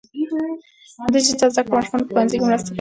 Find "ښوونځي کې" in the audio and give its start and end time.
2.13-2.45